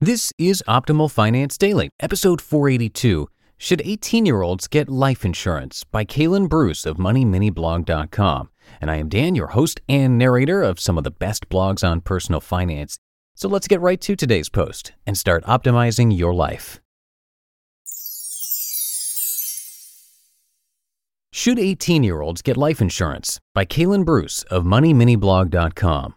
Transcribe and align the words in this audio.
This 0.00 0.32
is 0.38 0.62
Optimal 0.68 1.10
Finance 1.10 1.58
Daily, 1.58 1.90
episode 1.98 2.40
482. 2.40 3.26
Should 3.56 3.82
18 3.84 4.26
year 4.26 4.42
olds 4.42 4.68
get 4.68 4.88
life 4.88 5.24
insurance? 5.24 5.82
by 5.82 6.04
Kalen 6.04 6.48
Bruce 6.48 6.86
of 6.86 6.98
MoneyMiniBlog.com. 6.98 8.48
And 8.80 8.92
I 8.92 8.96
am 8.98 9.08
Dan, 9.08 9.34
your 9.34 9.48
host 9.48 9.80
and 9.88 10.16
narrator 10.16 10.62
of 10.62 10.78
some 10.78 10.98
of 10.98 11.02
the 11.02 11.10
best 11.10 11.48
blogs 11.48 11.82
on 11.82 12.00
personal 12.00 12.40
finance. 12.40 13.00
So 13.34 13.48
let's 13.48 13.66
get 13.66 13.80
right 13.80 14.00
to 14.02 14.14
today's 14.14 14.48
post 14.48 14.92
and 15.04 15.18
start 15.18 15.42
optimizing 15.46 16.16
your 16.16 16.32
life. 16.32 16.80
Should 21.32 21.58
18 21.58 22.04
year 22.04 22.20
olds 22.20 22.40
get 22.42 22.56
life 22.56 22.80
insurance? 22.80 23.40
by 23.52 23.64
Kalen 23.64 24.04
Bruce 24.04 24.44
of 24.44 24.62
MoneyMiniBlog.com. 24.62 26.14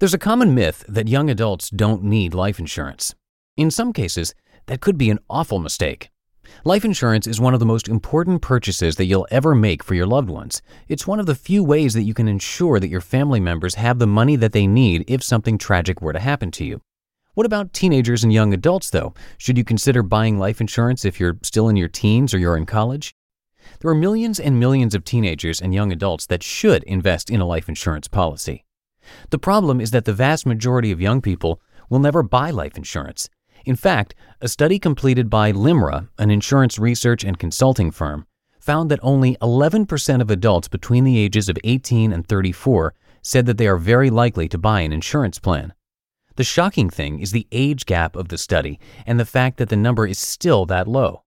There's 0.00 0.12
a 0.12 0.18
common 0.18 0.56
myth 0.56 0.84
that 0.88 1.06
young 1.06 1.30
adults 1.30 1.70
don't 1.70 2.02
need 2.02 2.34
life 2.34 2.58
insurance. 2.58 3.14
In 3.56 3.70
some 3.70 3.92
cases, 3.92 4.34
that 4.66 4.80
could 4.80 4.98
be 4.98 5.08
an 5.08 5.20
awful 5.30 5.60
mistake. 5.60 6.10
Life 6.64 6.84
insurance 6.84 7.28
is 7.28 7.40
one 7.40 7.54
of 7.54 7.60
the 7.60 7.66
most 7.66 7.86
important 7.86 8.42
purchases 8.42 8.96
that 8.96 9.04
you'll 9.04 9.28
ever 9.30 9.54
make 9.54 9.84
for 9.84 9.94
your 9.94 10.06
loved 10.06 10.28
ones. 10.28 10.60
It's 10.88 11.06
one 11.06 11.20
of 11.20 11.26
the 11.26 11.36
few 11.36 11.62
ways 11.62 11.94
that 11.94 12.02
you 12.02 12.12
can 12.12 12.26
ensure 12.26 12.80
that 12.80 12.88
your 12.88 13.00
family 13.00 13.38
members 13.38 13.76
have 13.76 14.00
the 14.00 14.06
money 14.06 14.34
that 14.34 14.50
they 14.50 14.66
need 14.66 15.04
if 15.06 15.22
something 15.22 15.58
tragic 15.58 16.02
were 16.02 16.12
to 16.12 16.18
happen 16.18 16.50
to 16.50 16.64
you. 16.64 16.80
What 17.34 17.46
about 17.46 17.72
teenagers 17.72 18.24
and 18.24 18.32
young 18.32 18.52
adults, 18.52 18.90
though? 18.90 19.14
Should 19.38 19.56
you 19.56 19.64
consider 19.64 20.02
buying 20.02 20.40
life 20.40 20.60
insurance 20.60 21.04
if 21.04 21.20
you're 21.20 21.38
still 21.42 21.68
in 21.68 21.76
your 21.76 21.88
teens 21.88 22.34
or 22.34 22.38
you're 22.38 22.56
in 22.56 22.66
college? 22.66 23.14
There 23.78 23.92
are 23.92 23.94
millions 23.94 24.40
and 24.40 24.58
millions 24.58 24.96
of 24.96 25.04
teenagers 25.04 25.62
and 25.62 25.72
young 25.72 25.92
adults 25.92 26.26
that 26.26 26.42
should 26.42 26.82
invest 26.82 27.30
in 27.30 27.40
a 27.40 27.46
life 27.46 27.68
insurance 27.68 28.08
policy. 28.08 28.64
The 29.30 29.38
problem 29.38 29.80
is 29.80 29.90
that 29.90 30.04
the 30.04 30.12
vast 30.12 30.46
majority 30.46 30.90
of 30.90 31.00
young 31.00 31.20
people 31.20 31.60
will 31.88 31.98
never 31.98 32.22
buy 32.22 32.50
life 32.50 32.76
insurance. 32.76 33.28
In 33.64 33.76
fact, 33.76 34.14
a 34.40 34.48
study 34.48 34.78
completed 34.78 35.30
by 35.30 35.52
LIMRA, 35.52 36.08
an 36.18 36.30
insurance 36.30 36.78
research 36.78 37.24
and 37.24 37.38
consulting 37.38 37.90
firm, 37.90 38.26
found 38.58 38.90
that 38.90 39.00
only 39.02 39.36
11% 39.36 40.20
of 40.20 40.30
adults 40.30 40.68
between 40.68 41.04
the 41.04 41.18
ages 41.18 41.48
of 41.48 41.58
18 41.64 42.12
and 42.12 42.26
34 42.26 42.94
said 43.22 43.46
that 43.46 43.58
they 43.58 43.66
are 43.66 43.76
very 43.76 44.10
likely 44.10 44.48
to 44.48 44.58
buy 44.58 44.80
an 44.80 44.92
insurance 44.92 45.38
plan. 45.38 45.72
The 46.36 46.44
shocking 46.44 46.90
thing 46.90 47.20
is 47.20 47.30
the 47.30 47.46
age 47.52 47.86
gap 47.86 48.16
of 48.16 48.28
the 48.28 48.38
study 48.38 48.80
and 49.06 49.20
the 49.20 49.24
fact 49.24 49.56
that 49.58 49.68
the 49.68 49.76
number 49.76 50.06
is 50.06 50.18
still 50.18 50.66
that 50.66 50.88
low. 50.88 51.22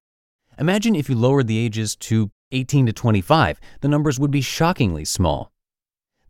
Imagine 0.59 0.96
if 0.96 1.09
you 1.09 1.16
lowered 1.16 1.47
the 1.47 1.59
ages 1.59 1.96
to 1.96 2.31
18 2.51 2.88
to 2.88 2.94
25, 2.94 3.59
the 3.81 3.88
numbers 3.88 4.19
would 4.19 4.31
be 4.31 4.41
shockingly 4.41 5.06
small. 5.06 5.51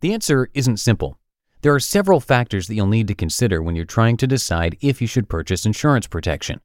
The 0.00 0.12
answer 0.12 0.48
isn't 0.54 0.76
simple. 0.78 1.17
There 1.62 1.74
are 1.74 1.80
several 1.80 2.20
factors 2.20 2.68
that 2.68 2.74
you'll 2.76 2.86
need 2.86 3.08
to 3.08 3.16
consider 3.16 3.60
when 3.60 3.74
you're 3.74 3.84
trying 3.84 4.16
to 4.18 4.28
decide 4.28 4.78
if 4.80 5.00
you 5.00 5.08
should 5.08 5.28
purchase 5.28 5.66
insurance 5.66 6.06
protection. 6.06 6.60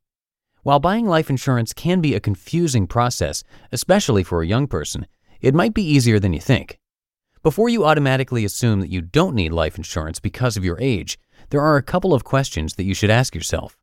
While 0.62 0.80
buying 0.80 1.08
life 1.08 1.32
insurance 1.32 1.74
can 1.74 2.00
be 2.00 2.14
a 2.14 2.20
confusing 2.20 2.86
process, 2.86 3.44
especially 3.72 4.24
for 4.24 4.42
a 4.42 4.48
young 4.48 4.68
person, 4.68 5.08
it 5.42 5.56
might 5.56 5.74
be 5.74 5.84
easier 5.84 6.20
than 6.20 6.32
you 6.32 6.40
think. 6.40 6.78
Before 7.42 7.70
you 7.70 7.84
automatically 7.84 8.46
assume 8.46 8.82
that 8.82 8.92
you 8.92 9.02
don't 9.02 9.36
need 9.36 9.52
life 9.52 9.78
insurance 9.78 10.20
because 10.20 10.58
of 10.58 10.64
your 10.64 10.80
age, 10.80 11.18
there 11.50 11.62
are 11.62 11.76
a 11.76 11.84
couple 11.84 12.14
of 12.14 12.24
questions 12.24 12.76
that 12.76 12.86
you 12.86 12.94
should 12.94 13.10
ask 13.10 13.34
yourself. 13.34 13.78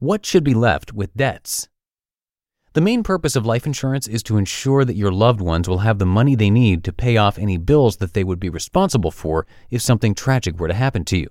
What 0.00 0.26
should 0.26 0.44
be 0.44 0.54
left 0.54 0.92
with 0.92 1.16
debts? 1.16 1.68
The 2.72 2.80
main 2.80 3.02
purpose 3.02 3.34
of 3.34 3.44
life 3.44 3.66
insurance 3.66 4.06
is 4.06 4.22
to 4.22 4.36
ensure 4.36 4.84
that 4.84 4.94
your 4.94 5.10
loved 5.10 5.40
ones 5.40 5.68
will 5.68 5.78
have 5.78 5.98
the 5.98 6.06
money 6.06 6.36
they 6.36 6.50
need 6.50 6.84
to 6.84 6.92
pay 6.92 7.16
off 7.16 7.36
any 7.36 7.56
bills 7.56 7.96
that 7.96 8.14
they 8.14 8.22
would 8.22 8.38
be 8.38 8.48
responsible 8.48 9.10
for 9.10 9.44
if 9.70 9.82
something 9.82 10.14
tragic 10.14 10.60
were 10.60 10.68
to 10.68 10.74
happen 10.74 11.04
to 11.06 11.18
you. 11.18 11.26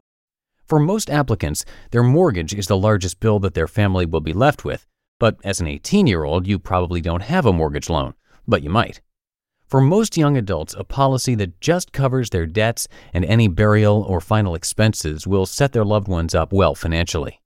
For 0.65 0.81
most 0.81 1.09
applicants, 1.09 1.63
their 1.91 2.03
mortgage 2.03 2.53
is 2.53 2.67
the 2.67 2.75
largest 2.75 3.21
bill 3.21 3.39
that 3.39 3.53
their 3.53 3.69
family 3.69 4.05
will 4.05 4.19
be 4.19 4.33
left 4.33 4.65
with, 4.65 4.85
but 5.17 5.37
as 5.45 5.61
an 5.61 5.67
18 5.67 6.07
year 6.07 6.25
old, 6.25 6.45
you 6.45 6.59
probably 6.59 6.99
don't 6.99 7.23
have 7.23 7.45
a 7.45 7.53
mortgage 7.53 7.89
loan, 7.89 8.15
but 8.45 8.61
you 8.61 8.69
might. 8.69 8.99
For 9.65 9.79
most 9.79 10.17
young 10.17 10.35
adults, 10.35 10.75
a 10.77 10.83
policy 10.83 11.35
that 11.35 11.61
just 11.61 11.93
covers 11.93 12.31
their 12.31 12.47
debts 12.47 12.89
and 13.13 13.23
any 13.23 13.47
burial 13.47 14.03
or 14.03 14.19
final 14.19 14.55
expenses 14.55 15.25
will 15.25 15.45
set 15.45 15.71
their 15.71 15.85
loved 15.85 16.09
ones 16.09 16.35
up 16.35 16.51
well 16.51 16.75
financially. 16.75 17.39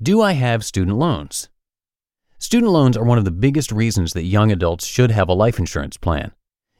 Do 0.00 0.22
I 0.22 0.32
have 0.32 0.64
student 0.64 0.98
loans? 0.98 1.48
Student 2.42 2.72
loans 2.72 2.96
are 2.96 3.04
one 3.04 3.18
of 3.18 3.24
the 3.24 3.30
biggest 3.30 3.70
reasons 3.70 4.14
that 4.14 4.24
young 4.24 4.50
adults 4.50 4.84
should 4.84 5.12
have 5.12 5.28
a 5.28 5.32
life 5.32 5.60
insurance 5.60 5.96
plan. 5.96 6.32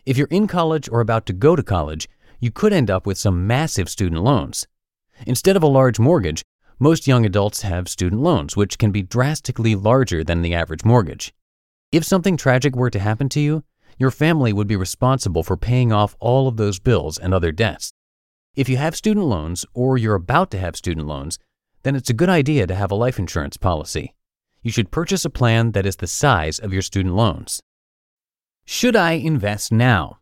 If 0.04 0.18
you're 0.18 0.26
in 0.26 0.48
college 0.48 0.88
or 0.88 1.00
about 1.00 1.24
to 1.26 1.32
go 1.32 1.54
to 1.54 1.62
college, 1.62 2.08
you 2.40 2.50
could 2.50 2.72
end 2.72 2.90
up 2.90 3.06
with 3.06 3.16
some 3.16 3.46
massive 3.46 3.88
student 3.88 4.24
loans. 4.24 4.66
Instead 5.24 5.56
of 5.56 5.62
a 5.62 5.68
large 5.68 6.00
mortgage, 6.00 6.42
most 6.80 7.06
young 7.06 7.24
adults 7.24 7.62
have 7.62 7.88
student 7.88 8.20
loans, 8.20 8.56
which 8.56 8.76
can 8.76 8.90
be 8.90 9.04
drastically 9.04 9.76
larger 9.76 10.24
than 10.24 10.42
the 10.42 10.52
average 10.52 10.84
mortgage. 10.84 11.32
If 11.92 12.02
something 12.02 12.36
tragic 12.36 12.74
were 12.74 12.90
to 12.90 12.98
happen 12.98 13.28
to 13.28 13.40
you, 13.40 13.62
your 14.00 14.10
family 14.10 14.52
would 14.52 14.66
be 14.66 14.74
responsible 14.74 15.44
for 15.44 15.56
paying 15.56 15.92
off 15.92 16.16
all 16.18 16.48
of 16.48 16.56
those 16.56 16.80
bills 16.80 17.18
and 17.18 17.32
other 17.32 17.52
debts. 17.52 17.92
If 18.56 18.68
you 18.68 18.78
have 18.78 18.96
student 18.96 19.26
loans 19.26 19.64
or 19.74 19.96
you're 19.96 20.16
about 20.16 20.50
to 20.50 20.58
have 20.58 20.74
student 20.74 21.06
loans, 21.06 21.38
then 21.84 21.94
it's 21.94 22.10
a 22.10 22.14
good 22.14 22.28
idea 22.28 22.66
to 22.66 22.74
have 22.74 22.90
a 22.90 22.96
life 22.96 23.20
insurance 23.20 23.56
policy 23.56 24.12
you 24.62 24.70
should 24.70 24.90
purchase 24.90 25.24
a 25.24 25.30
plan 25.30 25.72
that 25.72 25.86
is 25.86 25.96
the 25.96 26.06
size 26.06 26.58
of 26.58 26.72
your 26.72 26.82
student 26.82 27.14
loans. 27.14 27.60
Should 28.64 28.96
I 28.96 29.12
invest 29.12 29.72
now? 29.72 30.18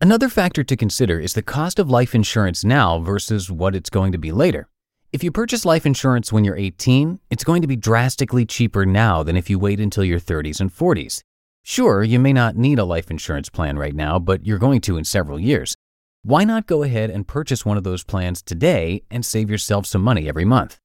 Another 0.00 0.28
factor 0.28 0.64
to 0.64 0.76
consider 0.76 1.20
is 1.20 1.34
the 1.34 1.42
cost 1.42 1.78
of 1.78 1.90
life 1.90 2.14
insurance 2.14 2.64
now 2.64 3.00
versus 3.00 3.50
what 3.50 3.74
it's 3.74 3.90
going 3.90 4.12
to 4.12 4.18
be 4.18 4.32
later. 4.32 4.68
If 5.12 5.24
you 5.24 5.32
purchase 5.32 5.64
life 5.64 5.84
insurance 5.84 6.32
when 6.32 6.44
you're 6.44 6.56
18, 6.56 7.18
it's 7.30 7.44
going 7.44 7.62
to 7.62 7.68
be 7.68 7.76
drastically 7.76 8.46
cheaper 8.46 8.86
now 8.86 9.24
than 9.24 9.36
if 9.36 9.50
you 9.50 9.58
wait 9.58 9.80
until 9.80 10.04
your 10.04 10.20
30s 10.20 10.60
and 10.60 10.72
40s. 10.72 11.22
Sure, 11.64 12.02
you 12.02 12.18
may 12.18 12.32
not 12.32 12.56
need 12.56 12.78
a 12.78 12.84
life 12.84 13.10
insurance 13.10 13.48
plan 13.48 13.76
right 13.76 13.94
now, 13.94 14.18
but 14.18 14.46
you're 14.46 14.58
going 14.58 14.80
to 14.82 14.96
in 14.96 15.04
several 15.04 15.38
years. 15.38 15.74
Why 16.22 16.44
not 16.44 16.66
go 16.66 16.82
ahead 16.82 17.10
and 17.10 17.26
purchase 17.26 17.66
one 17.66 17.76
of 17.76 17.84
those 17.84 18.04
plans 18.04 18.40
today 18.40 19.02
and 19.10 19.26
save 19.26 19.50
yourself 19.50 19.84
some 19.84 20.02
money 20.02 20.28
every 20.28 20.44
month? 20.44 20.78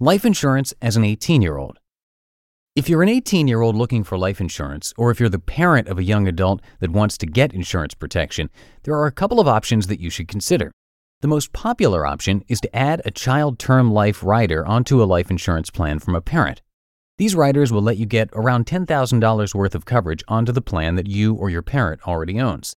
Life 0.00 0.24
insurance 0.24 0.74
as 0.80 0.96
an 0.96 1.04
18 1.04 1.42
year 1.42 1.56
old. 1.56 1.78
If 2.74 2.88
you're 2.88 3.02
an 3.02 3.08
18 3.08 3.48
year 3.48 3.60
old 3.60 3.76
looking 3.76 4.02
for 4.02 4.16
life 4.16 4.40
insurance, 4.40 4.94
or 4.96 5.10
if 5.10 5.20
you're 5.20 5.28
the 5.28 5.38
parent 5.38 5.88
of 5.88 5.98
a 5.98 6.04
young 6.04 6.26
adult 6.26 6.62
that 6.80 6.90
wants 6.90 7.18
to 7.18 7.26
get 7.26 7.52
insurance 7.52 7.92
protection, 7.92 8.48
there 8.84 8.94
are 8.94 9.06
a 9.06 9.12
couple 9.12 9.40
of 9.40 9.46
options 9.48 9.88
that 9.88 10.00
you 10.00 10.08
should 10.08 10.28
consider. 10.28 10.72
The 11.20 11.28
most 11.28 11.52
popular 11.52 12.06
option 12.06 12.42
is 12.48 12.60
to 12.62 12.74
add 12.74 13.02
a 13.04 13.10
child 13.10 13.58
term 13.58 13.92
life 13.92 14.22
rider 14.24 14.66
onto 14.66 15.02
a 15.02 15.04
life 15.04 15.30
insurance 15.30 15.70
plan 15.70 15.98
from 15.98 16.14
a 16.14 16.20
parent. 16.20 16.62
These 17.18 17.36
riders 17.36 17.70
will 17.70 17.82
let 17.82 17.98
you 17.98 18.06
get 18.06 18.30
around 18.32 18.66
$10,000 18.66 19.54
worth 19.54 19.74
of 19.74 19.84
coverage 19.84 20.24
onto 20.26 20.50
the 20.50 20.62
plan 20.62 20.96
that 20.96 21.06
you 21.06 21.34
or 21.34 21.50
your 21.50 21.62
parent 21.62 22.00
already 22.08 22.40
owns. 22.40 22.74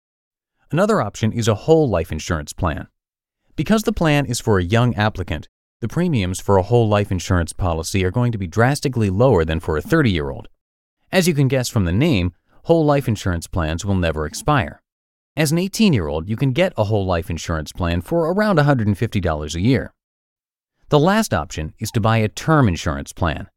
Another 0.70 1.00
option 1.00 1.32
is 1.32 1.46
a 1.46 1.54
whole 1.54 1.88
life 1.88 2.10
insurance 2.10 2.52
plan. 2.52 2.88
Because 3.56 3.84
the 3.84 3.92
plan 3.92 4.26
is 4.26 4.40
for 4.40 4.58
a 4.58 4.64
young 4.64 4.94
applicant, 4.96 5.48
the 5.84 5.88
premiums 5.88 6.40
for 6.40 6.56
a 6.56 6.62
whole 6.62 6.88
life 6.88 7.12
insurance 7.12 7.52
policy 7.52 8.06
are 8.06 8.10
going 8.10 8.32
to 8.32 8.38
be 8.38 8.46
drastically 8.46 9.10
lower 9.10 9.44
than 9.44 9.60
for 9.60 9.76
a 9.76 9.82
30 9.82 10.10
year 10.10 10.30
old. 10.30 10.48
As 11.12 11.28
you 11.28 11.34
can 11.34 11.46
guess 11.46 11.68
from 11.68 11.84
the 11.84 11.92
name, 11.92 12.32
whole 12.62 12.86
life 12.86 13.06
insurance 13.06 13.46
plans 13.46 13.84
will 13.84 13.94
never 13.94 14.24
expire. 14.24 14.80
As 15.36 15.52
an 15.52 15.58
18 15.58 15.92
year 15.92 16.06
old, 16.06 16.26
you 16.26 16.36
can 16.36 16.52
get 16.52 16.72
a 16.78 16.84
whole 16.84 17.04
life 17.04 17.28
insurance 17.28 17.70
plan 17.70 18.00
for 18.00 18.32
around 18.32 18.58
$150 18.58 19.54
a 19.54 19.60
year. 19.60 19.92
The 20.88 20.98
last 20.98 21.34
option 21.34 21.74
is 21.78 21.90
to 21.90 22.00
buy 22.00 22.16
a 22.16 22.28
term 22.28 22.66
insurance 22.66 23.12
plan. 23.12 23.50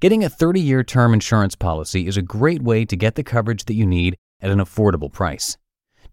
Getting 0.00 0.24
a 0.24 0.30
30 0.30 0.62
year 0.62 0.82
term 0.82 1.12
insurance 1.12 1.56
policy 1.56 2.06
is 2.06 2.16
a 2.16 2.22
great 2.22 2.62
way 2.62 2.86
to 2.86 2.96
get 2.96 3.16
the 3.16 3.22
coverage 3.22 3.66
that 3.66 3.74
you 3.74 3.84
need 3.84 4.16
at 4.40 4.50
an 4.50 4.60
affordable 4.60 5.12
price. 5.12 5.58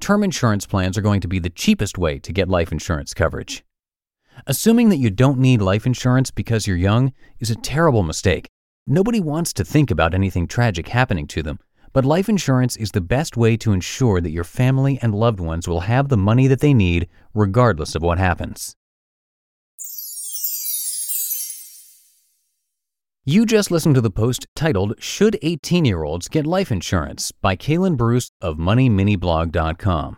Term 0.01 0.25
insurance 0.25 0.65
plans 0.65 0.97
are 0.97 1.01
going 1.01 1.21
to 1.21 1.29
be 1.29 1.39
the 1.39 1.49
cheapest 1.49 1.97
way 1.97 2.19
to 2.19 2.33
get 2.33 2.49
life 2.49 2.73
insurance 2.73 3.13
coverage. 3.13 3.63
Assuming 4.47 4.89
that 4.89 4.97
you 4.97 5.09
don't 5.09 5.39
need 5.39 5.61
life 5.61 5.85
insurance 5.85 6.31
because 6.31 6.67
you're 6.67 6.77
young 6.77 7.13
is 7.39 7.49
a 7.49 7.55
terrible 7.55 8.03
mistake. 8.03 8.47
Nobody 8.85 9.19
wants 9.19 9.53
to 9.53 9.63
think 9.63 9.89
about 9.91 10.13
anything 10.13 10.47
tragic 10.47 10.89
happening 10.89 11.27
to 11.27 11.41
them, 11.41 11.59
but 11.93 12.03
life 12.03 12.27
insurance 12.27 12.75
is 12.75 12.91
the 12.91 13.01
best 13.01 13.37
way 13.37 13.55
to 13.57 13.71
ensure 13.71 14.19
that 14.19 14.31
your 14.31 14.43
family 14.43 14.99
and 15.01 15.15
loved 15.15 15.39
ones 15.39 15.67
will 15.67 15.81
have 15.81 16.09
the 16.09 16.17
money 16.17 16.47
that 16.47 16.59
they 16.59 16.73
need 16.73 17.07
regardless 17.33 17.95
of 17.95 18.01
what 18.01 18.17
happens. 18.17 18.75
You 23.25 23.45
just 23.45 23.71
listened 23.71 23.95
to 23.95 24.01
the 24.01 24.11
post 24.11 24.47
titled 24.53 24.95
Should 24.99 25.39
18 25.41 25.85
Year 25.85 26.03
Olds 26.03 26.27
Get 26.27 26.45
Life 26.45 26.73
Insurance 26.73 27.31
by 27.31 27.55
Kalen 27.55 27.95
Bruce 27.95 28.31
of 28.41 28.57
MoneyMiniBlog.com. 28.57 30.17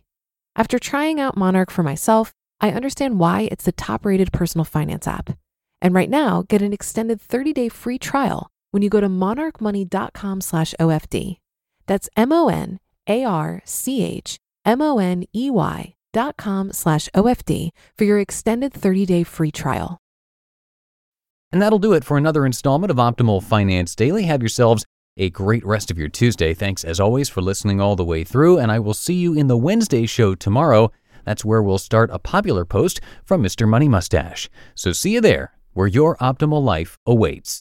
After 0.55 0.77
trying 0.77 1.19
out 1.19 1.37
Monarch 1.37 1.71
for 1.71 1.83
myself, 1.83 2.33
I 2.59 2.71
understand 2.71 3.19
why 3.19 3.47
it's 3.51 3.63
the 3.63 3.71
top-rated 3.71 4.33
personal 4.33 4.65
finance 4.65 5.07
app. 5.07 5.37
And 5.81 5.95
right 5.95 6.09
now, 6.09 6.43
get 6.47 6.61
an 6.61 6.73
extended 6.73 7.21
30-day 7.21 7.69
free 7.69 7.97
trial 7.97 8.49
when 8.71 8.83
you 8.83 8.89
go 8.89 8.99
to 8.99 9.07
monarchmoney.com 9.07 10.41
slash 10.41 10.75
OFD. 10.79 11.37
That's 11.87 12.09
M-O-N-A-R-C-H 12.15 12.77
M-O-N-E-Y 14.63 15.95
dot 16.13 16.37
com 16.37 16.71
slash 16.73 17.09
OFD 17.15 17.69
for 17.97 18.03
your 18.03 18.19
extended 18.19 18.73
30-day 18.73 19.23
free 19.23 19.51
trial. 19.51 19.97
And 21.51 21.61
that'll 21.61 21.79
do 21.79 21.93
it 21.93 22.03
for 22.05 22.17
another 22.17 22.45
installment 22.45 22.91
of 22.91 22.97
Optimal 22.97 23.41
Finance 23.43 23.95
Daily. 23.95 24.23
Have 24.23 24.41
yourselves 24.41 24.85
a 25.17 25.29
great 25.29 25.65
rest 25.65 25.91
of 25.91 25.97
your 25.97 26.07
Tuesday. 26.07 26.53
Thanks 26.53 26.83
as 26.83 26.99
always 26.99 27.27
for 27.27 27.41
listening 27.41 27.81
all 27.81 27.95
the 27.95 28.05
way 28.05 28.23
through, 28.23 28.57
and 28.57 28.71
I 28.71 28.79
will 28.79 28.93
see 28.93 29.15
you 29.15 29.33
in 29.33 29.47
the 29.47 29.57
Wednesday 29.57 30.05
show 30.05 30.35
tomorrow. 30.35 30.91
That's 31.25 31.43
where 31.43 31.61
we'll 31.61 31.77
start 31.77 32.09
a 32.11 32.19
popular 32.19 32.65
post 32.65 33.01
from 33.23 33.43
Mr. 33.43 33.67
Money 33.67 33.89
Mustache. 33.89 34.49
So 34.73 34.91
see 34.91 35.13
you 35.13 35.21
there, 35.21 35.53
where 35.73 35.87
your 35.87 36.15
optimal 36.17 36.63
life 36.63 36.97
awaits. 37.05 37.59